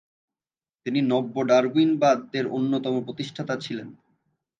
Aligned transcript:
তিনি 0.85 0.99
নব্য-ডারউইনবাদ 1.01 2.19
এর 2.33 2.45
অন্যতম 2.47 2.93
প্রতিষ্ঠাতা 3.05 3.55
ছিলেন। 3.59 3.87